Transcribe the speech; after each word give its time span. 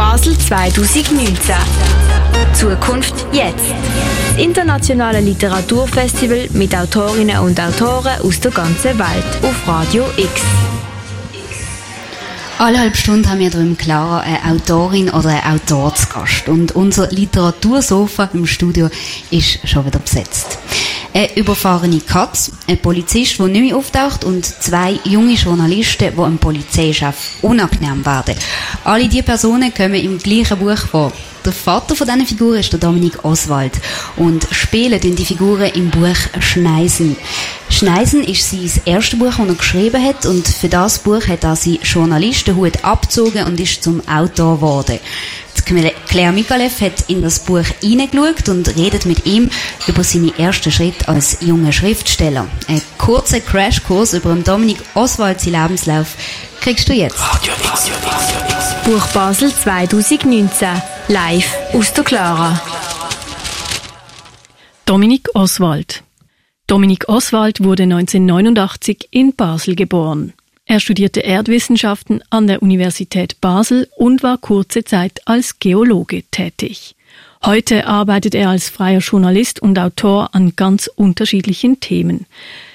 Basel 0.00 0.34
2019. 0.38 1.54
Zukunft 2.54 3.14
jetzt. 3.32 3.66
Das 4.30 4.42
internationale 4.42 5.20
Literaturfestival 5.20 6.48
mit 6.54 6.74
Autorinnen 6.74 7.40
und 7.40 7.60
Autoren 7.60 8.18
aus 8.22 8.40
der 8.40 8.50
ganzen 8.50 8.98
Welt 8.98 9.42
auf 9.42 9.68
Radio 9.68 10.06
X. 10.16 10.40
Alle 12.58 12.78
halbe 12.78 12.96
Stunde 12.96 13.28
haben 13.28 13.40
wir 13.40 13.54
im 13.54 13.76
Clara 13.76 14.20
eine 14.20 14.42
Autorin 14.46 15.10
oder 15.10 15.28
einen 15.28 15.60
Autor 15.60 15.94
zu 15.94 16.06
Gast. 16.08 16.48
Und 16.48 16.74
unser 16.74 17.10
Literatursofa 17.10 18.30
im 18.32 18.46
Studio 18.46 18.88
ist 19.30 19.68
schon 19.68 19.84
wieder 19.84 19.98
besetzt. 19.98 20.58
Eine 21.12 21.36
überfahrene 21.36 22.00
Katz, 22.00 22.52
ein 22.68 22.78
Polizist, 22.78 23.38
der 23.38 23.46
nicht 23.48 23.62
mehr 23.62 23.76
auftaucht 23.76 24.24
und 24.24 24.44
zwei 24.44 24.98
junge 25.04 25.34
Journalisten, 25.34 26.12
die 26.14 26.22
einem 26.22 26.38
Polizeichef 26.38 27.16
unangenehm 27.42 28.06
werden. 28.06 28.36
Alle 28.84 29.08
diese 29.08 29.24
Personen 29.24 29.74
kommen 29.74 29.94
im 29.94 30.18
gleichen 30.18 30.58
Buch 30.58 30.78
vor. 30.78 31.12
Der 31.44 31.52
Vater 31.52 31.96
von 31.96 32.06
diesen 32.06 32.26
Figuren 32.26 32.60
ist 32.60 32.70
der 32.72 32.78
Dominik 32.78 33.24
Oswald 33.24 33.72
und 34.16 34.46
spielen 34.50 35.00
die 35.00 35.24
Figuren 35.24 35.70
im 35.74 35.90
Buch 35.90 36.16
Schneisen. 36.38 37.16
Schneisen 37.70 38.22
ist 38.22 38.50
sein 38.50 38.70
erstes 38.84 39.18
Buch, 39.18 39.32
das 39.36 39.48
er 39.48 39.54
geschrieben 39.54 40.04
hat 40.04 40.26
und 40.26 40.46
für 40.46 40.68
das 40.68 40.98
Buch 40.98 41.26
hat 41.26 41.44
er 41.44 41.56
seinen 41.56 41.80
Journalistenhut 41.82 42.84
abgezogen 42.84 43.44
und 43.44 43.58
ist 43.58 43.82
zum 43.82 44.06
Autor 44.06 44.56
geworden. 44.56 44.98
Claire 46.10 46.32
Mikalev 46.32 46.80
hat 46.80 47.08
in 47.08 47.22
das 47.22 47.38
Buch 47.44 47.64
hineingeschaut 47.80 48.48
und 48.48 48.76
redet 48.76 49.06
mit 49.06 49.26
ihm 49.26 49.48
über 49.86 50.02
seine 50.02 50.36
ersten 50.36 50.72
Schritte 50.72 51.06
als 51.06 51.38
junger 51.40 51.70
Schriftsteller. 51.70 52.48
Ein 52.66 52.82
kurzer 52.98 53.38
Crashkurs 53.38 54.14
über 54.14 54.34
Dominik 54.34 54.78
Oswald, 54.94 55.40
seinen 55.40 55.62
Lebenslauf, 55.62 56.16
kriegst 56.60 56.88
du 56.88 56.94
jetzt. 56.94 57.20
Radio 57.20 57.52
X, 57.52 57.90
Radio 58.02 58.56
X. 58.56 58.74
Buch 58.84 59.06
Basel 59.12 59.54
2019. 59.54 60.68
Live 61.06 61.54
aus 61.74 61.92
der 61.92 62.02
Clara. 62.02 62.60
Dominik 64.86 65.28
Oswald. 65.34 66.02
Dominik 66.66 67.08
Oswald 67.08 67.62
wurde 67.62 67.84
1989 67.84 69.06
in 69.12 69.36
Basel 69.36 69.76
geboren. 69.76 70.32
Er 70.70 70.78
studierte 70.78 71.18
Erdwissenschaften 71.18 72.22
an 72.30 72.46
der 72.46 72.62
Universität 72.62 73.40
Basel 73.40 73.88
und 73.96 74.22
war 74.22 74.38
kurze 74.38 74.84
Zeit 74.84 75.20
als 75.24 75.58
Geologe 75.58 76.22
tätig. 76.30 76.94
Heute 77.44 77.88
arbeitet 77.88 78.36
er 78.36 78.50
als 78.50 78.68
freier 78.68 79.00
Journalist 79.00 79.60
und 79.60 79.80
Autor 79.80 80.32
an 80.32 80.52
ganz 80.54 80.86
unterschiedlichen 80.86 81.80
Themen. 81.80 82.26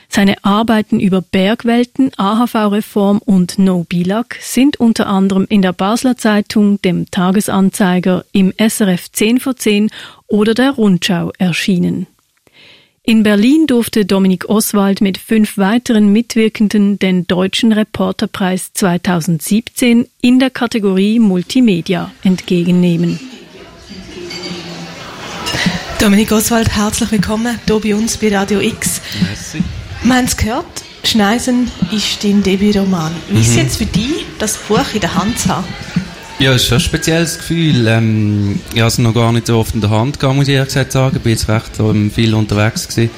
Seine 0.10 0.44
Arbeiten 0.44 1.00
über 1.00 1.22
Bergwelten, 1.22 2.12
AHV-Reform 2.18 3.20
und 3.20 3.58
No-Bilag 3.60 4.36
sind 4.42 4.78
unter 4.78 5.08
anderem 5.08 5.46
in 5.48 5.62
der 5.62 5.72
Basler 5.72 6.18
Zeitung, 6.18 6.82
dem 6.82 7.10
Tagesanzeiger, 7.10 8.26
im 8.34 8.52
SRF 8.58 9.10
10 9.10 9.40
vor 9.40 9.56
10 9.56 9.90
oder 10.28 10.54
der 10.54 10.72
Rundschau 10.72 11.32
erschienen. 11.38 12.08
In 13.08 13.22
Berlin 13.22 13.68
durfte 13.68 14.04
Dominik 14.04 14.50
Oswald 14.50 15.00
mit 15.00 15.20
fünf 15.20 15.60
weiteren 15.60 16.12
Mitwirkenden 16.12 16.98
den 16.98 17.28
Deutschen 17.28 17.72
Reporterpreis 17.72 18.74
2017 18.74 20.08
in 20.22 20.40
der 20.40 20.50
Kategorie 20.50 21.20
Multimedia 21.20 22.12
entgegennehmen. 22.24 23.20
Dominik 26.00 26.32
Oswald, 26.32 26.76
herzlich 26.76 27.12
willkommen 27.12 27.60
hier 27.68 27.80
bei 27.80 27.96
uns 27.96 28.18
bei 28.18 28.36
Radio 28.36 28.60
X. 28.60 29.00
Merci. 29.22 29.64
Wir 30.02 30.16
haben 30.16 30.26
es 30.26 30.36
gehört, 30.36 30.66
Schneisen 31.04 31.70
ist 31.92 32.24
dein 32.24 32.42
Debütroman. 32.42 33.12
Wie 33.30 33.40
ist 33.40 33.50
es 33.50 33.54
mhm. 33.54 33.62
jetzt 33.62 33.78
für 33.78 33.86
dich, 33.86 34.26
das 34.40 34.58
Buch 34.58 34.96
in 34.96 35.02
der 35.02 35.14
Hand 35.14 35.38
zu 35.38 35.50
haben? 35.50 35.66
Ja, 36.38 36.52
ist 36.52 36.66
schon 36.66 36.78
ein 36.78 36.82
spezielles 36.82 37.38
Gefühl. 37.38 37.88
Ähm, 37.88 38.60
ich 38.74 38.80
habe 38.82 38.90
es 38.90 38.98
noch 38.98 39.14
gar 39.14 39.32
nicht 39.32 39.48
so 39.48 39.58
oft 39.58 39.74
in 39.74 39.80
der 39.80 39.90
Hand 39.90 40.20
gehabt, 40.20 40.36
muss 40.36 40.50
ich 40.50 40.56
ehrlich 40.56 40.68
gesagt 40.68 40.92
sagen. 40.92 41.16
Ich 41.16 41.22
bin 41.22 41.32
jetzt 41.32 41.48
recht 41.48 41.80
ähm, 41.80 42.12
viel 42.12 42.34
unterwegs 42.34 42.90
gewesen. 42.90 43.10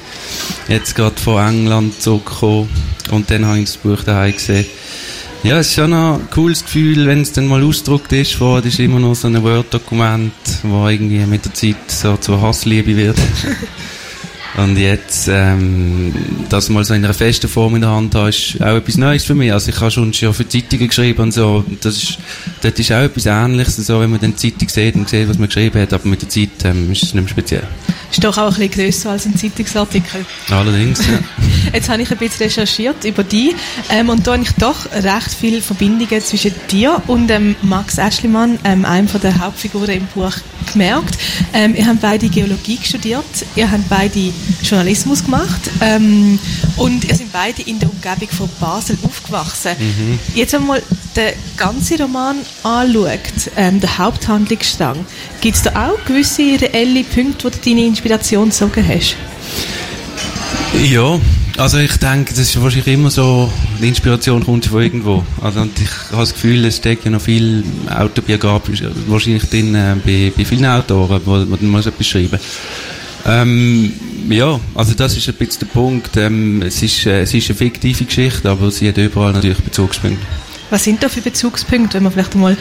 Jetzt 0.68 0.94
gerade 0.94 1.20
von 1.20 1.44
England 1.44 2.00
zurückgekommen 2.00 2.68
und 3.10 3.28
dann 3.28 3.44
habe 3.44 3.58
ich 3.58 3.64
das 3.64 3.76
Buch 3.76 4.04
daheim 4.04 4.32
gesehen. 4.32 4.66
Ja, 5.42 5.58
es 5.58 5.68
ist 5.68 5.74
schon 5.74 5.92
ein 5.92 6.30
cooles 6.30 6.64
Gefühl, 6.64 7.06
wenn 7.08 7.22
es 7.22 7.32
dann 7.32 7.48
mal 7.48 7.62
ausgedruckt 7.62 8.12
ist. 8.12 8.40
Das 8.40 8.64
ist 8.64 8.78
immer 8.78 9.00
noch 9.00 9.14
so 9.14 9.26
ein 9.26 9.42
Word-Dokument, 9.42 10.32
wo 10.62 10.88
irgendwie 10.88 11.18
mit 11.26 11.44
der 11.44 11.54
Zeit 11.54 11.76
so 11.88 12.16
zur 12.18 12.40
Hassliebe 12.40 12.96
wird. 12.96 13.18
Und 14.58 14.76
jetzt, 14.76 15.28
ähm, 15.30 16.12
das 16.48 16.68
mal 16.68 16.84
so 16.84 16.92
in 16.92 17.04
einer 17.04 17.14
festen 17.14 17.48
Form 17.48 17.76
in 17.76 17.82
der 17.82 17.90
Hand 17.90 18.16
haben, 18.16 18.28
ist 18.28 18.60
auch 18.60 18.74
etwas 18.74 18.96
Neues 18.96 19.22
für 19.24 19.36
mich. 19.36 19.52
Also 19.52 19.70
ich 19.70 19.80
habe 19.80 19.92
schon, 19.92 20.12
schon 20.12 20.34
für 20.34 20.48
Zeitungen 20.48 20.88
geschrieben 20.88 21.22
und 21.22 21.32
so. 21.32 21.64
Das 21.80 21.96
ist, 21.96 22.18
das 22.60 22.72
ist 22.72 22.90
auch 22.90 23.02
etwas 23.02 23.26
Ähnliches, 23.26 23.76
so, 23.76 24.00
wenn 24.00 24.10
man 24.10 24.20
dann 24.20 24.34
die 24.34 24.50
Zeitung 24.52 24.68
sieht 24.68 24.96
und 24.96 25.08
sieht, 25.08 25.28
was 25.28 25.38
man 25.38 25.46
geschrieben 25.46 25.80
hat. 25.80 25.92
Aber 25.92 26.08
mit 26.08 26.22
der 26.22 26.28
Zeit 26.28 26.64
ähm, 26.64 26.90
ist 26.90 27.04
es 27.04 27.14
nicht 27.14 27.22
mehr 27.22 27.28
speziell. 27.28 27.62
Ist 28.10 28.24
doch 28.24 28.36
auch 28.36 28.46
ein 28.46 28.68
bisschen 28.68 28.70
grösser 28.70 29.10
als 29.10 29.26
ein 29.26 29.36
Zeitungsartikel. 29.36 30.26
Allerdings, 30.50 31.06
ja. 31.06 31.20
Jetzt 31.72 31.88
habe 31.88 32.02
ich 32.02 32.10
ein 32.10 32.16
bisschen 32.16 32.46
recherchiert 32.46 33.04
über 33.04 33.22
dich 33.22 33.54
ähm, 33.90 34.08
und 34.08 34.26
da 34.26 34.32
habe 34.32 34.42
ich 34.42 34.52
doch 34.52 34.90
recht 34.92 35.34
viele 35.38 35.60
Verbindungen 35.60 36.20
zwischen 36.20 36.52
dir 36.68 37.00
und 37.06 37.30
ähm, 37.30 37.54
Max 37.62 37.98
Eschlimann, 37.98 38.58
ähm, 38.64 38.84
einem 38.84 39.06
von 39.06 39.20
der 39.20 39.38
Hauptfiguren 39.38 39.98
im 39.98 40.06
Buch, 40.06 40.32
gemerkt. 40.72 41.18
Ähm, 41.52 41.74
ihr 41.74 41.86
habt 41.86 42.00
beide 42.00 42.28
Geologie 42.28 42.78
studiert, 42.82 43.24
ihr 43.56 43.70
habt 43.70 43.88
beide 43.88 44.32
Journalismus 44.62 45.24
gemacht 45.24 45.70
ähm, 45.80 46.38
und 46.76 47.04
ihr 47.04 47.14
seid 47.14 47.32
beide 47.32 47.62
in 47.62 47.78
der 47.78 47.90
Umgebung 47.90 48.28
von 48.28 48.48
Basel 48.60 48.98
aufgewachsen. 49.02 49.72
Mhm. 49.78 50.18
Jetzt 50.34 50.54
einmal 50.54 50.82
den 51.16 51.32
ganzen 51.56 52.00
Roman 52.00 52.36
anschaut, 52.62 53.50
ähm, 53.56 53.80
der 53.80 53.98
Haupthandlungsstrang, 53.98 55.04
gibt 55.40 55.56
es 55.56 55.62
da 55.62 55.88
auch 55.88 56.04
gewisse 56.04 56.60
reelle 56.60 57.04
Punkte, 57.04 57.44
wo 57.44 57.50
du 57.50 57.58
deine 57.58 57.86
Inspiration 57.86 58.50
gezogen 58.50 58.86
hast? 58.86 59.16
Ja, 60.84 61.18
also 61.58 61.78
ich 61.78 61.96
denke, 61.96 62.30
das 62.30 62.40
ist 62.40 62.62
wahrscheinlich 62.62 62.94
immer 62.94 63.10
so, 63.10 63.52
die 63.80 63.88
Inspiration 63.88 64.44
kommt 64.44 64.66
von 64.66 64.82
irgendwo. 64.82 65.24
Also 65.40 65.60
und 65.60 65.78
ich 65.80 65.90
habe 66.10 66.20
das 66.20 66.32
Gefühl, 66.32 66.64
es 66.64 66.76
steckt 66.76 67.04
ja 67.04 67.10
noch 67.10 67.20
viel 67.20 67.64
autobiografisch 67.90 68.82
wahrscheinlich 69.06 69.44
drin 69.44 69.74
äh, 69.74 69.96
bei, 70.04 70.32
bei 70.36 70.44
vielen 70.44 70.66
Autoren, 70.66 71.20
die 71.60 71.66
mal 71.66 71.82
so 71.82 71.90
etwas 71.90 72.06
schreiben. 72.06 72.38
Ähm, 73.26 73.92
ja, 74.28 74.58
also 74.74 74.94
das 74.94 75.16
ist 75.16 75.28
ein 75.28 75.34
bisschen 75.34 75.60
der 75.60 75.66
Punkt. 75.66 76.16
Ähm, 76.16 76.62
es, 76.62 76.82
ist, 76.82 77.06
äh, 77.06 77.22
es 77.22 77.34
ist 77.34 77.48
eine 77.48 77.56
fiktive 77.56 78.04
Geschichte, 78.04 78.48
aber 78.48 78.70
sie 78.70 78.88
hat 78.88 78.96
überall 78.96 79.32
natürlich 79.32 79.58
Bezugspunkte. 79.58 80.24
Was 80.70 80.84
sind 80.84 81.02
da 81.02 81.08
für 81.08 81.22
Bezugspunkte, 81.22 81.94
wenn 81.94 82.04
man 82.04 82.12
vielleicht 82.12 82.34
einmal 82.34 82.56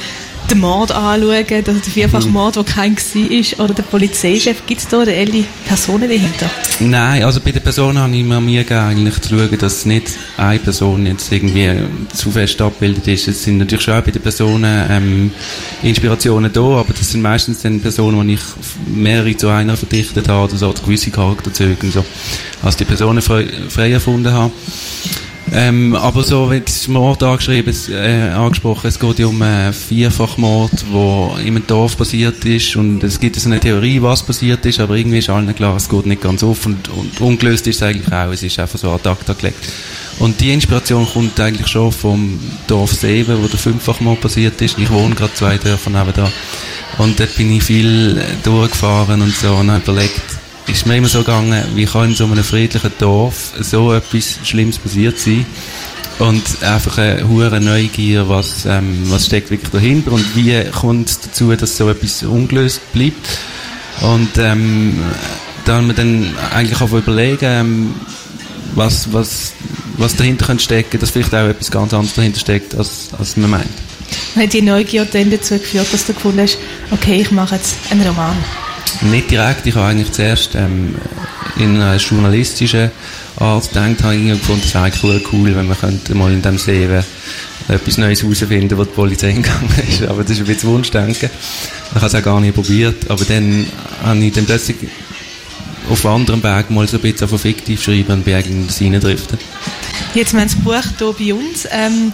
den 0.49 0.59
Mord 0.59 0.91
anschauen, 0.91 1.45
also 1.49 1.71
den 1.73 1.83
vierfachen 1.83 2.31
Mord, 2.31 2.55
der 2.55 2.63
kein 2.63 2.95
war, 2.95 3.65
oder 3.65 3.73
der 3.73 3.83
Polizeichef, 3.83 4.65
gibt 4.65 4.81
es 4.81 4.87
da 4.87 4.99
reelle 4.99 5.43
Personen 5.65 6.09
dahinter? 6.09 6.49
Nein, 6.79 7.23
also 7.23 7.39
bei 7.41 7.51
den 7.51 7.61
Personen 7.61 7.97
habe 7.97 8.15
ich 8.15 8.23
mir 8.23 8.39
mir 8.39 8.69
eigentlich 8.71 9.19
zu 9.19 9.37
schauen, 9.37 9.57
dass 9.57 9.85
nicht 9.85 10.11
eine 10.37 10.59
Person 10.59 11.05
jetzt 11.05 11.31
irgendwie 11.31 11.69
zu 12.13 12.31
fest 12.31 12.61
abgebildet 12.61 13.07
ist. 13.07 13.27
Es 13.27 13.43
sind 13.43 13.57
natürlich 13.57 13.83
schon 13.83 13.95
auch 13.95 14.03
bei 14.03 14.11
den 14.11 14.21
Personen 14.21 14.85
ähm, 14.89 15.31
Inspirationen 15.83 16.51
da, 16.51 16.61
aber 16.61 16.93
das 16.93 17.11
sind 17.11 17.21
meistens 17.21 17.61
dann 17.61 17.79
Personen, 17.79 18.27
die 18.27 18.35
ich 18.35 18.41
mehrere 18.87 19.35
zu 19.35 19.49
einer 19.49 19.75
verdichtet 19.75 20.27
habe, 20.27 20.45
oder 20.45 20.57
so, 20.57 20.69
oder 20.69 20.81
gewisse 20.81 21.11
Charakterzüge, 21.11 21.89
so, 21.91 22.05
als 22.63 22.77
die 22.77 22.85
Personen 22.85 23.21
frei, 23.21 23.47
frei 23.69 23.91
erfunden 23.91 24.31
habe. 24.31 24.51
Ähm, 25.53 25.95
aber 25.95 26.23
so, 26.23 26.51
wie 26.51 26.59
das 26.59 26.87
Mord 26.87 27.23
angeschrieben, 27.23 27.73
äh, 27.91 28.29
angesprochen, 28.29 28.87
es 28.87 28.99
geht 28.99 29.19
ja 29.19 29.27
um 29.27 29.41
einen 29.41 29.73
Vierfachmord, 29.73 30.71
der 30.93 31.39
in 31.39 31.55
einem 31.55 31.67
Dorf 31.67 31.97
passiert 31.97 32.43
ist 32.43 32.75
und 32.75 33.01
es 33.03 33.19
gibt 33.19 33.37
so 33.37 33.49
eine 33.49 33.59
Theorie, 33.59 34.01
was 34.01 34.23
passiert 34.23 34.65
ist, 34.65 34.79
aber 34.79 34.95
irgendwie 34.95 35.19
ist 35.19 35.29
allen 35.29 35.55
klar, 35.55 35.75
es 35.77 35.87
geht 35.87 36.05
nicht 36.05 36.21
ganz 36.21 36.43
auf 36.43 36.65
und, 36.65 36.89
und 36.89 37.21
ungelöst 37.21 37.65
ist 37.67 37.77
es 37.77 37.83
eigentlich 37.83 38.11
auch, 38.11 38.31
es 38.31 38.43
ist 38.43 38.59
einfach 38.59 38.77
so 38.77 38.91
ad 38.91 39.07
acta 39.07 39.33
gelegt. 39.33 39.69
Und 40.19 40.41
die 40.41 40.51
Inspiration 40.51 41.07
kommt 41.07 41.39
eigentlich 41.39 41.67
schon 41.67 41.91
vom 41.91 42.39
Dorf 42.67 42.91
Seven, 42.91 43.41
wo 43.41 43.47
der 43.47 43.59
Fünffachmord 43.59 44.19
passiert 44.19 44.59
ist. 44.61 44.77
Ich 44.79 44.89
wohne 44.89 45.13
gerade 45.13 45.33
zwei 45.35 45.57
Dörfer 45.57 45.91
neben 45.91 46.13
da. 46.13 46.29
Und 46.97 47.19
dort 47.19 47.35
bin 47.35 47.51
ich 47.55 47.63
viel 47.63 48.19
durchgefahren 48.43 49.21
und 49.21 49.35
so 49.35 49.53
und 49.53 49.69
habe 49.69 49.83
überlegt, 49.83 50.36
ist 50.67 50.85
mir 50.85 50.97
immer 50.97 51.07
so 51.07 51.19
gegangen, 51.19 51.63
wie 51.75 51.85
kann 51.85 52.09
in 52.09 52.15
so 52.15 52.25
einem 52.25 52.43
friedlichen 52.43 52.91
Dorf 52.99 53.53
so 53.59 53.93
etwas 53.93 54.39
Schlimmes 54.43 54.77
passiert 54.77 55.17
sein? 55.17 55.45
Und 56.19 56.63
einfach 56.63 56.97
eine 56.97 57.27
hohe 57.27 57.47
Neugier, 57.61 58.27
was, 58.27 58.65
ähm, 58.65 59.03
was 59.05 59.27
steckt 59.27 59.51
wirklich 59.51 59.71
dahinter 59.71 60.11
und 60.11 60.35
wie 60.35 60.63
kommt 60.71 61.09
es 61.09 61.19
dazu, 61.19 61.55
dass 61.55 61.77
so 61.77 61.89
etwas 61.89 62.23
ungelöst 62.23 62.81
bleibt. 62.91 63.39
Und 64.01 64.29
ähm, 64.37 64.95
da 65.65 65.75
haben 65.75 65.87
wir 65.87 65.93
dann 65.93 66.33
eigentlich 66.53 66.81
auch 66.81 66.91
überlegen, 66.91 67.45
ähm, 67.45 67.95
was, 68.73 69.13
was, 69.13 69.53
was 69.97 70.15
dahinter 70.15 70.47
könnte 70.47 70.63
stecken, 70.63 70.99
dass 70.99 71.11
vielleicht 71.11 71.35
auch 71.35 71.47
etwas 71.47 71.69
ganz 71.69 71.93
anderes 71.93 72.15
dahinter 72.15 72.39
steckt, 72.39 72.75
als, 72.75 73.09
als 73.17 73.37
man 73.37 73.51
meint. 73.51 73.67
Hat 74.35 74.53
die 74.53 74.61
Neugier 74.61 75.05
dann 75.05 75.29
dazu 75.29 75.55
geführt, 75.55 75.87
dass 75.91 76.05
du 76.05 76.13
gefunden 76.13 76.41
hast, 76.41 76.57
okay, 76.91 77.21
ich 77.21 77.31
mache 77.31 77.55
jetzt 77.55 77.75
einen 77.91 78.07
Roman? 78.07 78.35
Nicht 79.01 79.31
direkt, 79.31 79.65
ich 79.65 79.75
habe 79.75 79.87
eigentlich 79.87 80.11
zuerst 80.11 80.55
ähm, 80.55 80.95
in 81.57 81.75
einer 81.75 81.97
journalistischen 81.97 82.91
Art 83.39 83.73
denkt, 83.75 84.03
habe 84.03 84.15
ich 84.15 84.27
gefunden, 84.27 84.63
es 84.65 84.73
wäre 84.73 84.91
cool, 85.03 85.21
cool, 85.31 85.55
wenn 85.55 85.67
man 85.67 85.77
könnte 85.79 86.15
mal 86.15 86.31
in 86.31 86.41
dem 86.41 86.57
See 86.57 86.87
etwas 87.67 87.97
Neues 87.97 88.23
herausfinden, 88.23 88.77
wo 88.77 88.83
die 88.83 88.91
Polizei 88.91 89.33
hingegangen 89.33 89.69
ist. 89.87 90.03
Aber 90.03 90.23
das 90.23 90.31
ist 90.31 90.39
ein 90.39 90.45
bisschen 90.45 90.69
Wunschdenken. 90.69 91.29
Ich 91.89 91.95
habe 91.95 92.05
es 92.05 92.15
auch 92.15 92.23
gar 92.23 92.39
nicht 92.39 92.55
probiert. 92.55 93.09
Aber 93.09 93.23
dann 93.25 93.67
habe 94.03 94.19
ich 94.19 94.33
dann 94.33 94.45
plötzlich 94.45 94.77
auf 95.89 96.05
anderen 96.05 96.41
Bergen 96.41 96.75
mal 96.75 96.87
so 96.87 96.97
ein 96.97 97.01
bisschen 97.01 97.29
auf 97.31 97.41
fiktiv 97.41 97.81
schreiben 97.81 98.11
und 98.13 98.25
bin 98.25 98.35
eigentlich 98.35 98.81
reingedriftet. 98.81 99.39
Jetzt 100.13 100.33
haben 100.33 100.39
wir 100.39 100.45
das 100.45 100.55
Buch 100.55 101.15
hier 101.17 101.33
bei 101.33 101.33
uns. 101.33 101.67
Ähm, 101.71 102.13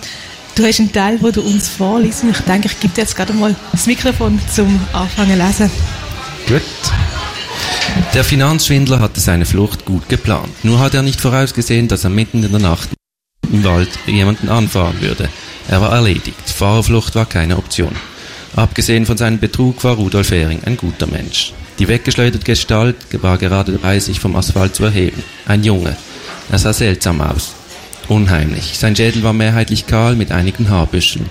du 0.56 0.65
hast 0.65 0.80
einen 0.80 0.91
Teil, 0.91 1.18
wo 1.21 1.31
du 1.31 1.41
uns 1.41 1.69
vorliest. 1.69 2.24
Ich 2.30 2.38
denke, 2.39 2.68
ich 2.68 2.80
gebe 2.80 2.94
dir 2.94 3.01
jetzt 3.01 3.15
gerade 3.15 3.33
mal 3.33 3.56
das 3.71 3.85
Mikrofon 3.88 4.39
zum 4.53 4.80
Anfangen 4.91 5.38
lesen. 5.38 5.71
Der 8.13 8.24
Finanzschwindler 8.24 9.00
hatte 9.00 9.19
seine 9.19 9.44
Flucht 9.44 9.86
gut 9.86 10.07
geplant. 10.07 10.63
Nur 10.63 10.77
hat 10.77 10.94
er 10.94 11.01
nicht 11.01 11.19
vorausgesehen, 11.19 11.88
dass 11.88 12.04
er 12.04 12.12
mitten 12.12 12.44
in 12.44 12.51
der 12.51 12.62
Nacht 12.62 12.89
im 13.51 13.63
Wald 13.63 13.89
jemanden 14.06 14.50
anfahren 14.50 15.01
würde. 15.01 15.30
Er 15.68 15.81
war 15.81 15.92
erledigt. 15.92 16.48
Fahrerflucht 16.48 17.15
war 17.15 17.25
keine 17.25 17.57
Option. 17.57 17.95
Abgesehen 18.56 19.07
von 19.07 19.18
seinem 19.18 19.39
Betrug 19.39 19.83
war 19.83 19.95
Rudolf 19.95 20.30
Hering 20.30 20.60
ein 20.63 20.77
guter 20.77 21.07
Mensch. 21.07 21.54
Die 21.80 21.88
weggeschleuderte 21.88 22.45
Gestalt 22.45 22.98
war 23.24 23.39
gerade 23.39 23.71
dabei, 23.71 23.98
sich 24.00 24.19
vom 24.19 24.36
Asphalt 24.36 24.75
zu 24.75 24.83
erheben. 24.83 25.24
Ein 25.48 25.63
Junge. 25.63 25.98
Er 26.51 26.59
sah 26.59 26.71
seltsam 26.71 27.19
aus. 27.19 27.56
Unheimlich. 28.09 28.77
Sein 28.77 28.95
Schädel 28.95 29.24
war 29.24 29.33
mehrheitlich 29.33 29.88
kahl 29.88 30.16
mit 30.16 30.31
einigen 30.31 30.69
Haarbüscheln. 30.69 31.25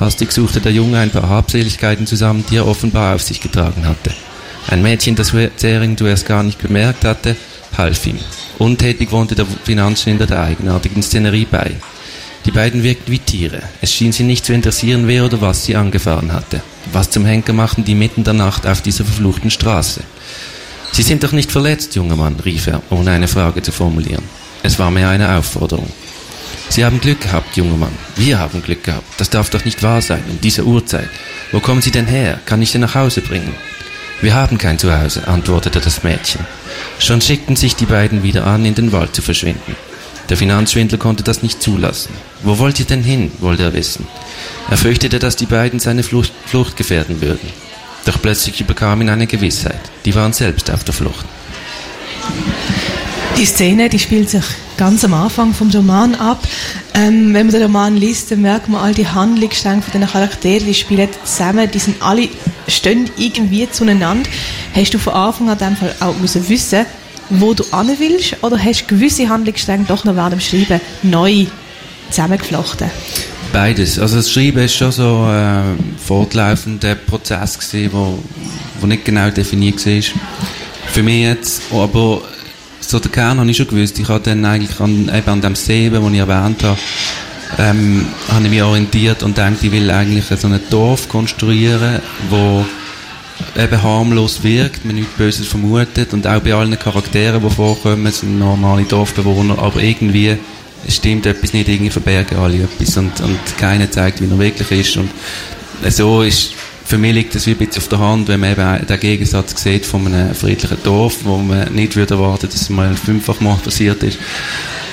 Hastig 0.00 0.32
suchte 0.32 0.60
der 0.60 0.72
Junge 0.72 0.98
ein 0.98 1.10
paar 1.10 1.28
Habseligkeiten 1.28 2.08
zusammen, 2.08 2.44
die 2.50 2.56
er 2.56 2.66
offenbar 2.66 3.14
auf 3.14 3.22
sich 3.22 3.40
getragen 3.40 3.86
hatte. 3.86 4.10
Ein 4.68 4.82
Mädchen, 4.82 5.14
das 5.14 5.32
Zering 5.56 5.96
zuerst 5.96 6.26
gar 6.26 6.42
nicht 6.42 6.58
bemerkt 6.58 7.04
hatte, 7.04 7.36
half 7.76 8.06
ihm. 8.06 8.18
Untätig 8.58 9.12
wohnte 9.12 9.34
der 9.34 9.46
Finanzschwindler 9.64 10.26
der 10.26 10.42
eigenartigen 10.42 11.02
Szenerie 11.02 11.46
bei. 11.50 11.72
Die 12.44 12.50
beiden 12.50 12.82
wirkten 12.82 13.10
wie 13.10 13.18
Tiere. 13.18 13.62
Es 13.80 13.92
schien 13.92 14.12
sie 14.12 14.22
nicht 14.22 14.44
zu 14.44 14.52
interessieren, 14.52 15.06
wer 15.06 15.24
oder 15.24 15.40
was 15.40 15.64
sie 15.64 15.76
angefahren 15.76 16.32
hatte. 16.32 16.62
Was 16.92 17.10
zum 17.10 17.24
Henker 17.24 17.52
machten 17.52 17.84
die 17.84 17.94
mitten 17.94 18.24
der 18.24 18.34
Nacht 18.34 18.66
auf 18.66 18.82
dieser 18.82 19.04
verfluchten 19.04 19.50
Straße? 19.50 20.02
Sie 20.92 21.02
sind 21.02 21.24
doch 21.24 21.32
nicht 21.32 21.50
verletzt, 21.50 21.96
junger 21.96 22.16
Mann, 22.16 22.36
rief 22.44 22.66
er, 22.66 22.82
ohne 22.90 23.10
eine 23.10 23.28
Frage 23.28 23.62
zu 23.62 23.72
formulieren. 23.72 24.22
Es 24.62 24.78
war 24.78 24.90
mehr 24.90 25.08
eine 25.08 25.36
Aufforderung. 25.36 25.90
Sie 26.68 26.84
haben 26.84 27.00
Glück 27.00 27.20
gehabt, 27.20 27.56
junger 27.56 27.76
Mann. 27.76 27.92
Wir 28.16 28.38
haben 28.38 28.62
Glück 28.62 28.84
gehabt. 28.84 29.04
Das 29.18 29.30
darf 29.30 29.50
doch 29.50 29.64
nicht 29.64 29.82
wahr 29.82 30.02
sein, 30.02 30.22
um 30.30 30.40
diese 30.40 30.64
Uhrzeit. 30.64 31.08
Wo 31.52 31.60
kommen 31.60 31.82
Sie 31.82 31.90
denn 31.90 32.06
her? 32.06 32.40
Kann 32.46 32.62
ich 32.62 32.70
Sie 32.70 32.78
nach 32.78 32.94
Hause 32.94 33.20
bringen? 33.20 33.54
Wir 34.24 34.32
haben 34.32 34.56
kein 34.56 34.78
Zuhause, 34.78 35.28
antwortete 35.28 35.80
das 35.80 36.02
Mädchen. 36.02 36.46
Schon 36.98 37.20
schickten 37.20 37.56
sich 37.56 37.76
die 37.76 37.84
beiden 37.84 38.22
wieder 38.22 38.46
an, 38.46 38.64
in 38.64 38.74
den 38.74 38.90
Wald 38.90 39.14
zu 39.14 39.20
verschwinden. 39.20 39.76
Der 40.30 40.38
Finanzschwindler 40.38 40.96
konnte 40.96 41.22
das 41.22 41.42
nicht 41.42 41.62
zulassen. 41.62 42.08
Wo 42.42 42.58
wollt 42.58 42.80
ihr 42.80 42.86
denn 42.86 43.02
hin, 43.02 43.30
wollte 43.40 43.64
er 43.64 43.74
wissen. 43.74 44.06
Er 44.70 44.78
fürchtete, 44.78 45.18
dass 45.18 45.36
die 45.36 45.44
beiden 45.44 45.78
seine 45.78 46.02
Flucht, 46.02 46.32
Flucht 46.46 46.78
gefährden 46.78 47.20
würden. 47.20 47.50
Doch 48.06 48.16
plötzlich 48.22 48.58
überkam 48.62 49.02
ihn 49.02 49.10
eine 49.10 49.26
Gewissheit. 49.26 49.90
Die 50.06 50.14
waren 50.14 50.32
selbst 50.32 50.70
auf 50.70 50.84
der 50.84 50.94
Flucht. 50.94 51.26
Die 53.36 53.44
Szene, 53.44 53.90
die 53.90 53.98
spielt 53.98 54.30
sich 54.30 54.44
ganz 54.78 55.04
am 55.04 55.12
Anfang 55.12 55.52
vom 55.52 55.68
Roman 55.68 56.14
ab. 56.14 56.42
Ähm, 56.96 57.34
wenn 57.34 57.46
man 57.46 57.54
den 57.54 57.62
Roman 57.62 57.96
liest, 57.96 58.30
dann 58.30 58.42
merkt 58.42 58.68
man 58.68 58.80
all 58.80 58.94
die 58.94 59.08
Handlungsstränge 59.08 59.82
von 59.82 60.00
den 60.00 60.08
Charakteren, 60.08 60.64
die 60.64 60.74
spielen 60.74 61.08
zusammen, 61.24 61.68
die 61.68 61.80
sind 61.80 62.00
alle 62.00 62.28
stehen 62.68 63.10
irgendwie 63.16 63.68
zueinander. 63.68 64.30
Hast 64.74 64.94
du 64.94 64.98
von 64.98 65.12
Anfang 65.12 65.50
an 65.50 65.58
dem 65.58 65.76
Fall 65.76 65.94
auch 66.00 66.16
müssen 66.18 66.48
wissen, 66.48 66.86
wo 67.30 67.52
du 67.52 67.64
hin 67.64 67.96
willst, 67.98 68.42
oder 68.42 68.58
hast 68.62 68.82
du 68.82 68.94
gewisse 68.94 69.28
Handlungsstränge 69.28 69.86
doch 69.88 70.04
noch 70.04 70.14
während 70.14 70.34
dem 70.34 70.40
Schreiben 70.40 70.80
neu 71.02 71.46
zusammengeflochten? 72.10 72.90
Beides. 73.52 73.98
Also 73.98 74.16
das 74.16 74.30
Schreiben 74.30 74.58
ist 74.58 74.74
schon 74.74 74.92
so 74.92 75.24
ein 75.28 75.78
äh, 75.78 75.98
fortlaufender 76.04 76.94
Prozess 76.94 77.58
gewesen, 77.58 77.90
wo, 77.92 78.18
wo 78.80 78.86
nicht 78.86 79.04
genau 79.04 79.30
definiert 79.30 79.84
war. 79.84 80.02
Für 80.92 81.02
mich 81.02 81.22
jetzt, 81.22 81.62
aber 81.72 82.22
so 82.94 83.00
den 83.00 83.10
Kern 83.10 83.40
habe 83.40 83.50
ich 83.50 83.56
schon 83.56 83.66
gewusst. 83.66 83.98
Ich 83.98 84.08
habe 84.08 84.20
dann 84.20 84.44
eigentlich 84.44 84.78
an, 84.78 85.10
eben 85.12 85.28
an 85.28 85.40
dem 85.40 85.56
See, 85.56 85.90
den 85.90 86.14
ich 86.14 86.20
erwähnt 86.20 86.62
habe, 86.62 86.78
ähm, 87.58 88.06
habe 88.28 88.44
ich 88.44 88.50
mich 88.50 88.62
orientiert 88.62 89.24
und 89.24 89.36
denkt, 89.36 89.64
ich 89.64 89.72
will 89.72 89.90
eigentlich 89.90 90.26
so 90.26 90.46
ein 90.46 90.60
Dorf 90.70 91.08
konstruieren, 91.08 92.00
wo 92.30 92.64
eben 93.58 93.82
harmlos 93.82 94.44
wirkt, 94.44 94.84
man 94.84 94.94
nichts 94.94 95.12
Böses 95.14 95.48
vermutet 95.48 96.12
und 96.12 96.24
auch 96.28 96.40
bei 96.40 96.54
allen 96.54 96.78
Charakteren, 96.78 97.42
die 97.42 97.50
vorkommen, 97.50 98.12
sind 98.12 98.38
normale 98.38 98.84
Dorfbewohner, 98.84 99.58
aber 99.58 99.82
irgendwie 99.82 100.36
stimmt 100.88 101.26
etwas 101.26 101.52
nicht, 101.52 101.68
irgendwie 101.68 101.90
verbergen 101.90 102.38
alle 102.38 102.62
etwas 102.62 102.96
und, 102.96 103.20
und 103.20 103.58
keiner 103.58 103.90
zeigt, 103.90 104.20
wie 104.20 104.30
er 104.30 104.38
wirklich 104.38 104.70
ist 104.70 104.96
und 104.98 105.10
so 105.88 106.22
ist 106.22 106.52
für 106.84 106.98
mich 106.98 107.14
liegt 107.14 107.34
es 107.34 107.46
wie 107.46 107.52
ein 107.52 107.56
bisschen 107.56 107.82
auf 107.82 107.88
der 107.88 107.98
Hand, 107.98 108.28
wenn 108.28 108.40
man 108.40 108.52
eben 108.52 108.86
den 108.86 109.00
Gegensatz 109.00 109.62
sieht 109.62 109.86
von 109.86 110.06
einem 110.06 110.34
friedlichen 110.34 110.76
Dorf, 110.82 111.18
wo 111.24 111.38
man 111.38 111.72
nicht 111.74 111.96
würde 111.96 112.14
erwarten, 112.14 112.46
dass 112.46 112.60
es 112.60 112.68
mal 112.68 112.94
fünffach 112.94 113.40
mal 113.40 113.56
passiert 113.56 114.02
ist. 114.02 114.18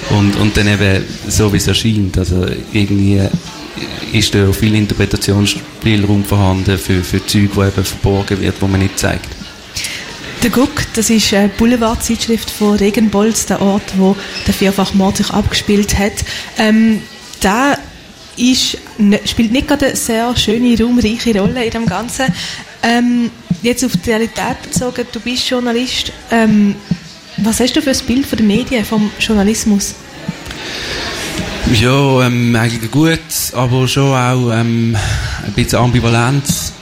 Und, 0.09 0.35
und 0.38 0.55
dann 0.57 0.67
eben 0.67 1.03
so, 1.27 1.51
wie 1.53 1.57
es 1.57 1.67
erscheint. 1.67 2.17
Also 2.17 2.45
irgendwie 2.73 3.21
ist 4.13 4.33
da 4.33 4.51
viel 4.51 4.75
Interpretationsspielraum 4.75 6.23
vorhanden 6.23 6.77
für, 6.77 7.03
für 7.03 7.25
Zeug, 7.25 7.51
die 7.55 7.59
eben 7.59 7.83
verborgen 7.83 8.41
wird, 8.41 8.55
wo 8.61 8.67
man 8.67 8.81
nicht 8.81 8.97
zeigt. 8.97 9.27
Der 10.44 10.49
Guck, 10.49 10.71
das 10.95 11.09
ist 11.09 11.33
eine 11.33 11.49
Boulevardzeitschrift 11.49 12.49
von 12.49 12.75
Regenbolz, 12.75 13.45
der 13.45 13.61
Ort, 13.61 13.94
wo 13.97 14.15
der 14.47 14.53
Vierfachmord 14.53 15.17
sich 15.17 15.29
abgespielt 15.29 15.99
hat. 15.99 16.13
Ähm, 16.57 17.03
da 17.41 17.77
ist, 18.41 18.77
ne, 18.97 19.19
spielt 19.25 19.51
nicht 19.51 19.67
gerade 19.67 19.88
eine 19.88 19.95
sehr 19.95 20.35
schöne, 20.35 20.77
raumreiche 20.79 21.39
Rolle 21.39 21.63
in 21.63 21.71
dem 21.71 21.85
Ganzen. 21.85 22.25
Ähm, 22.83 23.29
jetzt 23.61 23.85
auf 23.85 23.91
die 23.97 24.09
Realität 24.09 24.61
bezogen, 24.63 25.05
du 25.11 25.19
bist 25.19 25.49
Journalist. 25.49 26.11
Ähm, 26.31 26.75
was 27.38 27.59
hast 27.59 27.75
du 27.75 27.81
für 27.81 27.91
ein 27.91 28.05
Bild 28.07 28.25
von 28.25 28.38
den 28.38 28.47
Medien, 28.47 28.83
vom 28.83 29.09
Journalismus? 29.19 29.95
Ja, 31.73 32.25
ähm, 32.25 32.55
eigentlich 32.55 32.91
gut, 32.91 33.19
aber 33.53 33.88
schon 33.88 34.13
auch 34.13 34.51
ähm, 34.51 34.97
ein 35.45 35.53
bisschen 35.53 35.79
Ambivalenz. 35.79 36.73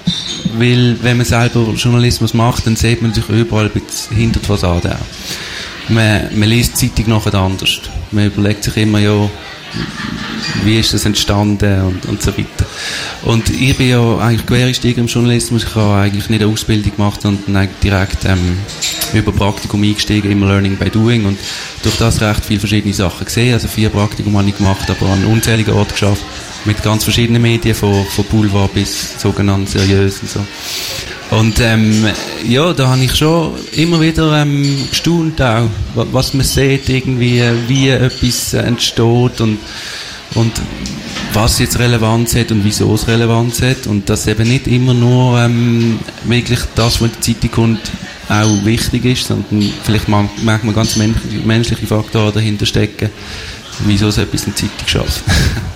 Weil, 0.58 0.98
wenn 1.04 1.18
man 1.18 1.26
selber 1.26 1.72
Journalismus 1.76 2.34
macht, 2.34 2.66
dann 2.66 2.76
sieht 2.76 3.02
man 3.02 3.14
sich 3.14 3.28
überall 3.30 3.66
ein 3.66 3.72
bisschen 3.72 4.18
hinter 4.18 4.40
die 4.40 4.46
Fassade. 4.46 4.98
Man, 5.90 6.30
man 6.38 6.50
liest 6.50 6.82
die 6.82 6.94
Zeitung 6.94 7.14
nachher 7.14 7.34
anders. 7.34 7.82
Man 8.12 8.28
überlegt 8.28 8.64
sich 8.64 8.78
immer, 8.78 9.00
ja, 9.00 9.30
wie 10.64 10.80
ist 10.80 10.94
das 10.94 11.06
entstanden 11.06 11.82
und, 11.82 12.06
und 12.06 12.22
so 12.22 12.32
weiter. 12.32 12.66
Und 13.24 13.50
ich 13.50 13.78
bin 13.78 13.90
ja 13.90 14.18
eigentlich 14.18 14.46
Quereinsteiger 14.46 15.00
im 15.00 15.08
Journalismus. 15.08 15.64
Ich 15.64 15.76
habe 15.76 16.02
eigentlich 16.02 16.30
nicht 16.30 16.42
eine 16.42 16.52
Ausbildung 16.52 16.96
gemacht, 16.96 17.22
sondern 17.22 17.68
direkt 17.84 18.26
ähm, 18.26 18.58
über 19.14 19.32
Praktikum 19.32 19.84
eingestiegen, 19.84 20.32
immer 20.32 20.48
Learning 20.48 20.76
by 20.78 20.90
Doing 20.90 21.26
und 21.26 21.38
durch 21.84 21.98
das 21.98 22.22
recht 22.22 22.46
viele 22.46 22.60
verschiedene 22.60 22.94
Sachen 22.94 23.26
gesehen. 23.26 23.54
Also 23.54 23.68
vier 23.68 23.90
Praktikum 23.90 24.38
habe 24.38 24.50
ich 24.50 24.58
gemacht, 24.58 24.90
aber 24.90 25.08
an 25.08 25.26
unzähligen 25.26 25.74
Orten 25.74 25.94
geschafft, 25.94 26.24
mit 26.66 26.82
ganz 26.84 27.04
verschiedenen 27.04 27.42
Medien, 27.42 27.76
von, 27.76 28.06
von 28.06 28.26
Boulevard 28.26 28.74
bis 28.74 29.20
sogenannt 29.20 29.70
seriös 29.70 30.20
und 30.22 30.30
so. 30.30 30.46
Und 31.32 31.60
ähm, 31.60 32.08
ja, 32.48 32.74
da 32.74 32.88
habe 32.88 33.04
ich 33.04 33.16
schon 33.16 33.54
immer 33.74 34.02
wieder 34.02 34.42
ähm, 34.42 34.88
gestaunt 34.90 35.40
auch, 35.42 35.70
was 35.94 36.34
man 36.34 36.44
sieht, 36.44 36.90
irgendwie, 36.90 37.44
wie 37.68 37.90
etwas 37.90 38.54
entsteht 38.54 39.40
und, 39.40 39.60
und 40.34 40.52
was 41.34 41.60
jetzt 41.60 41.78
Relevanz 41.78 42.36
hat 42.36 42.52
und 42.52 42.64
wieso 42.64 42.96
es 42.96 43.08
Relevanz 43.08 43.62
hat 43.62 43.86
und 43.86 44.10
dass 44.10 44.26
eben 44.26 44.48
nicht 44.48 44.66
immer 44.66 44.96
nur 44.96 45.40
ähm, 45.40 46.00
wirklich 46.24 46.62
das, 46.74 47.00
was 47.00 47.10
in 47.10 47.16
die 47.22 47.34
Zeitung 47.34 47.52
kommt, 47.52 47.92
auch 48.30 48.66
wichtig 48.66 49.06
ist, 49.06 49.28
sondern 49.28 49.72
vielleicht 49.84 50.08
merkt 50.08 50.64
man 50.64 50.74
ganz 50.74 50.98
menschliche 51.46 51.86
Faktoren 51.86 52.34
dahinter 52.34 52.66
stecken, 52.66 53.10
wieso 53.86 54.10
so 54.10 54.22
etwas 54.22 54.46
in 54.46 54.54
die 54.54 54.62
Zeitung 54.62 54.88
schafft. 54.88 55.24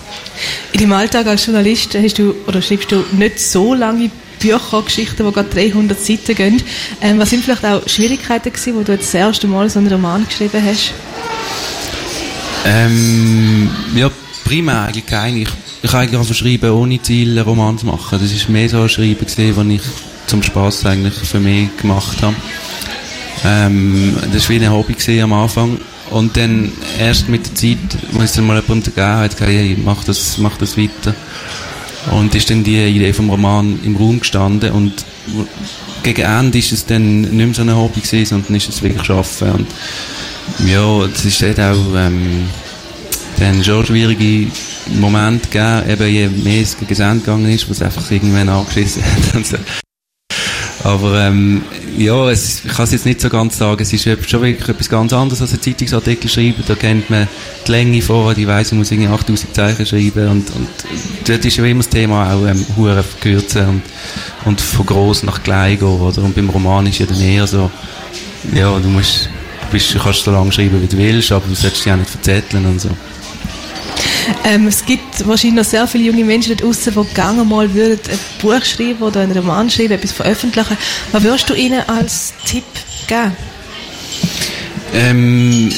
in 0.73 0.79
deinem 0.79 0.93
Alltag 0.93 1.27
als 1.27 1.45
Journalist 1.45 1.95
hast 1.95 2.17
du, 2.17 2.35
oder 2.47 2.61
schreibst 2.61 2.91
du 2.91 3.03
nicht 3.11 3.39
so 3.39 3.73
lange 3.73 4.09
Bücher, 4.43 4.81
Geschichten, 4.81 5.25
die 5.25 5.31
gerade 5.31 5.49
300 5.49 5.99
Seiten 5.99 6.35
gehen. 6.35 6.61
Ähm, 7.01 7.17
was 7.19 7.29
sind 7.29 7.43
vielleicht 7.43 7.65
auch 7.65 7.87
Schwierigkeiten 7.87 8.51
gewesen, 8.51 8.75
wo 8.75 8.81
du 8.81 8.91
jetzt 8.91 9.05
das 9.05 9.13
erste 9.13 9.47
Mal 9.47 9.69
so 9.69 9.79
einen 9.79 9.91
Roman 9.91 10.25
geschrieben 10.25 10.61
hast? 10.65 10.93
Ähm, 12.65 13.69
ja, 13.95 14.11
primär 14.43 14.83
eigentlich 14.83 15.05
keine. 15.05 15.39
Ich, 15.39 15.49
ich 15.81 15.93
habe 15.93 16.03
eigentlich 16.03 16.37
schreiben, 16.37 16.71
ohne 16.71 17.01
Ziel 17.01 17.29
einen 17.31 17.47
Roman 17.47 17.77
zu 17.77 17.85
machen. 17.85 18.19
Das 18.19 18.31
ist 18.31 18.49
mehr 18.49 18.67
so 18.67 18.81
ein 18.81 18.89
Schreiben 18.89 19.25
was 19.55 19.67
ich 19.67 19.81
zum 20.27 20.43
Spaß 20.43 20.85
eigentlich 20.87 21.13
für 21.13 21.39
mich 21.39 21.75
gemacht 21.77 22.21
habe. 22.21 22.35
Ähm, 23.45 24.15
das 24.33 24.49
war 24.49 24.55
wie 24.59 24.65
ein 24.65 24.71
Hobby 24.71 25.21
am 25.21 25.33
Anfang. 25.33 25.79
Und 26.09 26.35
dann 26.35 26.71
erst 26.99 27.29
mit 27.29 27.45
der 27.45 27.55
Zeit, 27.55 27.77
als 28.19 28.31
es 28.31 28.33
dann 28.33 28.45
mal 28.45 28.61
jemand 28.61 28.85
gegeben 28.85 29.07
hat, 29.07 29.31
gesagt, 29.31 29.49
hey, 29.49 29.77
mach 29.83 30.03
das, 30.03 30.37
mach 30.37 30.57
das 30.57 30.77
weiter. 30.77 31.15
Und 32.11 32.35
ist 32.35 32.49
dann 32.49 32.63
die 32.63 32.85
Idee 32.85 33.13
vom 33.13 33.29
Roman 33.29 33.79
im 33.83 33.95
Raum 33.95 34.19
gestanden 34.19 34.71
und 34.71 35.05
gegen 36.03 36.21
Ende 36.21 36.57
ist 36.57 36.73
es 36.73 36.85
dann 36.85 37.21
nicht 37.21 37.33
mehr 37.33 37.53
so 37.53 37.61
ein 37.61 37.75
Hobby 37.75 38.01
gewesen, 38.01 38.25
sondern 38.25 38.55
ist 38.55 38.69
es 38.69 38.81
wirklich 38.83 39.09
Arbeiten. 39.09 39.51
Und 39.51 40.69
ja, 40.69 41.05
es 41.05 41.23
ist 41.23 41.41
dort 41.41 41.59
auch 41.59 41.95
ähm, 41.95 42.47
dann 43.39 43.63
schon 43.63 43.85
schwierige 43.85 44.51
Momente 44.99 45.47
gegeben, 45.47 45.89
eben 45.89 46.13
je 46.13 46.27
mehr 46.27 46.61
es 46.61 46.77
gegen 46.77 47.01
Ende 47.01 47.19
gegangen 47.19 47.51
ist, 47.51 47.69
was 47.69 47.81
einfach 47.81 48.11
irgendwann 48.11 48.49
angeschissen 48.49 49.03
hat. 49.33 49.59
Aber 50.83 51.21
ähm, 51.21 51.61
ja, 51.97 52.29
es, 52.29 52.65
ich 52.65 52.71
kann 52.71 52.85
es 52.85 52.91
jetzt 52.91 53.05
nicht 53.05 53.21
so 53.21 53.29
ganz 53.29 53.57
sagen. 53.57 53.81
Es 53.81 53.93
ist 53.93 54.03
schon 54.03 54.41
wirklich 54.41 54.67
etwas 54.67 54.89
ganz 54.89 55.13
anderes 55.13 55.41
als 55.41 55.53
ein 55.53 55.61
Zeitungsartikel 55.61 56.29
schreiben. 56.29 56.63
Da 56.67 56.75
kennt 56.75 57.09
man 57.09 57.27
die 57.65 57.71
Länge 57.71 58.01
vor, 58.01 58.35
ich 58.37 58.47
weiss, 58.47 58.71
ich 58.71 58.77
muss 58.77 58.91
irgendwie 58.91 59.09
8000 59.09 59.55
Zeichen 59.55 59.85
schreiben 59.85 60.29
und, 60.29 60.55
und 60.55 60.67
dort 61.27 61.45
ist 61.45 61.57
ja 61.57 61.65
immer 61.65 61.83
das 61.83 61.89
Thema 61.89 62.33
auch 62.33 62.45
ähm, 62.45 62.65
Huren 62.75 63.03
verkürzen 63.03 63.67
und, 63.67 63.81
und 64.45 64.61
von 64.61 64.85
gross 64.85 65.23
nach 65.23 65.43
klein 65.43 65.79
gehen, 65.79 65.87
oder? 65.87 66.23
Und 66.23 66.35
beim 66.35 66.49
Roman 66.49 66.85
ist 66.87 66.99
ja 66.99 67.05
dann 67.05 67.21
eher 67.21 67.47
so, 67.47 67.69
ja, 68.53 68.77
du 68.79 68.87
musst, 68.89 69.29
bist, 69.71 69.95
kannst 70.01 70.23
so 70.23 70.31
lange 70.31 70.51
schreiben, 70.51 70.81
wie 70.81 70.87
du 70.87 70.97
willst, 70.97 71.31
aber 71.31 71.47
du 71.47 71.55
solltest 71.55 71.85
dich 71.85 71.91
auch 71.91 71.97
nicht 71.97 72.09
verzetteln 72.09 72.65
und 72.65 72.81
so. 72.81 72.89
Ähm, 74.45 74.67
es 74.67 74.85
gibt 74.85 75.27
wahrscheinlich 75.27 75.63
noch 75.63 75.69
sehr 75.69 75.87
viele 75.87 76.05
junge 76.05 76.23
Menschen 76.23 76.55
da 76.55 76.63
draußen, 76.63 76.93
die 76.93 77.13
gerne 77.13 77.43
mal 77.43 77.73
würden 77.73 77.99
ein 78.09 78.19
Buch 78.41 78.63
schreiben 78.63 79.01
oder 79.01 79.21
einen 79.21 79.37
Roman 79.37 79.69
schreiben, 79.69 79.93
etwas 79.93 80.11
veröffentlichen. 80.11 80.77
Was 81.11 81.23
würdest 81.23 81.49
du 81.49 81.53
ihnen 81.53 81.81
als 81.87 82.33
Tipp 82.45 82.63
geben? 83.07 83.35
Ähm, 84.93 85.71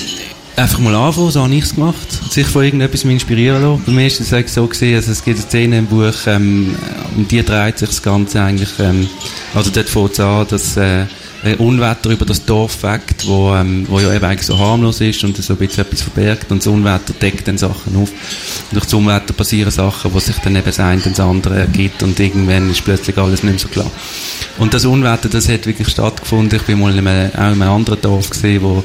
einfach 0.56 0.80
mal 0.80 0.96
anfangen, 0.96 1.32
so 1.32 1.44
habe 1.44 1.54
ich 1.56 1.64
es 1.64 1.76
gemacht. 1.76 2.32
Sich 2.32 2.48
von 2.48 2.64
irgendetwas 2.64 3.04
inspirieren 3.04 3.62
lassen. 3.62 3.84
Bei 3.86 3.92
mir 3.92 4.08
ist 4.08 4.20
es 4.20 4.54
so 4.54 4.68
gesehen, 4.68 4.96
also 4.96 5.12
es 5.12 5.24
gibt 5.24 5.38
eine 5.38 5.48
Szene 5.48 5.78
im 5.80 5.86
Buch, 5.88 6.14
ähm, 6.28 6.76
um 7.16 7.28
die 7.28 7.44
dreht 7.44 7.80
sich 7.80 7.90
das 7.90 8.02
Ganze 8.02 8.42
eigentlich, 8.42 8.70
ähm, 8.80 9.08
also 9.54 9.72
dort 9.72 9.90
fängt 9.90 10.12
es 10.12 10.20
an, 10.20 10.48
dass, 10.50 10.78
äh, 10.78 11.06
Unwetter 11.54 12.10
über 12.10 12.26
das 12.26 12.44
Dorf 12.46 12.82
weckt, 12.84 13.28
wo, 13.28 13.54
ähm, 13.54 13.86
wo 13.88 14.00
ja 14.00 14.14
eben 14.14 14.26
eigentlich 14.26 14.48
so 14.48 14.58
harmlos 14.58 15.02
ist 15.02 15.24
und 15.24 15.38
so 15.38 15.54
ein 15.54 15.58
bisschen 15.60 15.86
etwas 15.86 16.02
verbergt 16.02 16.52
und 16.52 16.60
das 16.60 16.68
Unwetter 16.68 17.14
deckt 17.14 17.48
dann 17.48 17.58
Sachen 17.58 17.96
auf. 17.96 18.10
Und 18.10 18.74
durch 18.74 18.86
das 18.86 18.94
Unwetter 18.94 19.34
passieren 19.34 19.72
Sachen, 19.72 20.14
wo 20.14 20.20
sich 20.20 20.38
dann 20.38 20.56
eben 20.56 20.66
das 20.66 20.80
eine 20.80 21.02
und 21.04 21.06
das 21.06 21.20
andere 21.20 21.60
ergibt 21.60 22.02
und 22.04 22.20
irgendwann 22.20 22.72
ist 22.72 22.84
plötzlich 22.84 23.18
alles 23.18 23.44
nicht 23.44 23.54
mehr 23.54 23.60
so 23.60 23.68
klar. 23.68 23.92
Und 24.58 24.74
das 24.74 24.86
Unwetter, 24.86 25.30
das 25.30 25.48
hat 25.48 25.68
wirklich 25.68 25.90
stattgefunden. 25.90 26.60
Ich 26.60 26.66
bin 26.66 26.80
mal 26.80 26.98
in 26.98 27.08
einem, 27.08 27.32
auch 27.32 27.38
in 27.38 27.62
einem 27.62 27.70
anderen 27.70 28.02
Dorf 28.02 28.30
gesehen, 28.30 28.64
wo 28.64 28.84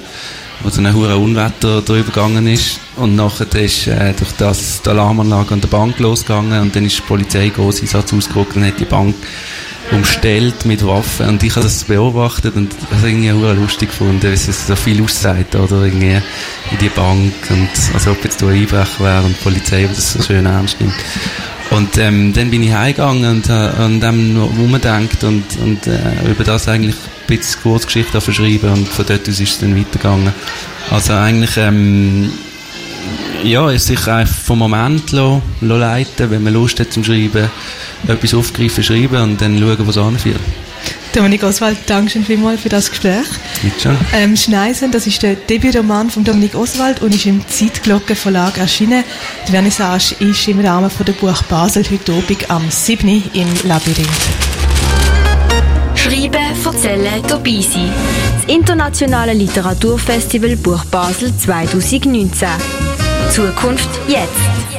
wo 0.63 0.69
so 0.69 0.83
ein 0.83 0.95
hoher 0.95 1.17
Unwetter 1.17 1.81
drüber 1.81 2.13
gegangen 2.13 2.47
ist 2.47 2.81
und 2.97 3.17
nachher 3.17 3.47
ist 3.55 3.87
äh, 3.87 4.13
durch 4.13 4.33
das 4.33 4.83
die 4.83 4.91
Alarmanlage 4.91 5.55
an 5.55 5.61
der 5.61 5.69
Bank 5.69 5.99
losgegangen 5.99 6.61
und 6.61 6.77
dann 6.77 6.85
ist 6.85 6.99
die 6.99 7.03
Polizei 7.03 7.49
Großeinsatz 7.49 8.13
ausgerückt 8.13 8.57
und 8.57 8.67
hat 8.67 8.79
die 8.79 8.85
Bank 8.85 9.15
umstellt 9.93 10.65
mit 10.65 10.87
Waffen 10.87 11.29
und 11.29 11.43
ich 11.43 11.55
habe 11.57 11.65
das 11.65 11.85
beobachtet 11.85 12.55
und 12.57 12.75
das 12.91 13.03
irgendwie 13.03 13.33
auch 13.33 13.55
lustig 13.55 13.91
gefunden, 13.91 14.23
wie 14.23 14.35
es 14.35 14.67
so 14.67 14.77
viel 14.77 15.03
aussagt, 15.03 15.55
oder 15.57 15.83
irgendwie 15.83 16.21
in 16.71 16.79
die 16.81 16.89
Bank 16.89 17.33
und 17.51 17.69
als 17.95 18.07
ob 18.07 18.23
jetzt 18.25 18.43
ein 18.43 18.51
Einbrecher 18.51 19.01
wäre 19.01 19.23
und 19.23 19.37
die 19.37 19.43
Polizei 19.43 19.89
das 19.93 20.13
so 20.13 20.23
schön 20.23 20.47
ernst 20.47 20.81
nimmt. 20.81 20.95
Und 21.71 21.99
ähm, 21.99 22.33
dann 22.33 22.51
bin 22.51 22.65
ich 22.65 22.73
heimgegangen 22.73 23.31
und 23.31 23.49
äh, 23.49 23.53
an 23.53 24.01
dem 24.01 24.37
rumgedacht 24.37 25.23
und, 25.23 25.45
und 25.63 25.87
äh, 25.87 26.29
über 26.29 26.43
das 26.43 26.67
eigentlich 26.67 26.97
ein 26.97 27.27
bisschen 27.37 27.63
Kurzgeschichte 27.63 28.21
verschrieben 28.21 28.71
und 28.71 28.89
von 28.89 29.07
dort 29.07 29.29
aus 29.29 29.41
ist 29.41 29.53
es 29.53 29.59
dann 29.59 29.79
weitergegangen. 29.79 30.33
Also 30.91 31.13
eigentlich 31.13 31.57
ähm, 31.57 32.33
ja, 33.45 33.79
sich 33.79 34.07
einfach 34.07 34.35
vom 34.35 34.59
Moment 34.59 35.13
lassen, 35.13 35.43
leiten, 35.61 36.31
wenn 36.31 36.43
man 36.43 36.55
Lust 36.55 36.81
hat 36.81 36.93
zum 36.93 37.05
Schreiben, 37.05 37.51
etwas 38.07 38.35
aufgreifen, 38.35 38.85
schreiben 38.85 39.23
und 39.23 39.41
dann 39.41 39.59
schauen, 39.59 39.87
was 39.87 39.99
anführt. 39.99 40.41
Dominik 41.15 41.43
Oswald, 41.43 41.77
danke 41.87 42.11
schön 42.11 42.25
vielmals 42.25 42.61
für 42.61 42.69
das 42.69 42.89
Gespräch. 42.89 43.27
Bitte 43.63 43.97
Ähm, 44.13 44.37
Schneisen, 44.37 44.93
das 44.93 45.09
ist 45.09 45.23
der 45.23 45.35
Debütroman 45.35 46.09
von 46.09 46.23
Dominik 46.23 46.55
Oswald 46.55 47.03
und 47.03 47.15
ist 47.15 47.27
im 47.27 47.47
Zeitglocken 47.49 48.15
Verlag 48.15 48.59
erschienen. 48.59 49.03
Die 49.47 49.51
Vernissage 49.51 50.15
ist 50.21 50.47
im 50.47 50.61
Rahmen 50.61 50.89
von 50.89 51.07
der 51.07 51.15
Buch 51.15 51.43
Basel 51.45 51.85
heute 51.91 52.13
Abend 52.13 52.51
am 52.51 52.71
7. 52.71 53.09
im 53.35 53.49
Labyrinth. 53.65 54.09
Schreiben, 55.97 56.65
erzählen, 56.65 57.23
dabei 57.27 57.61
sein. 57.61 57.93
Das 58.37 58.55
internationale 58.55 59.33
Literaturfestival 59.33 60.57
Buch 60.57 60.85
Basel 60.87 61.37
2019. 61.37 62.49
Zukunft 63.31 63.89
jetzt. 64.09 64.70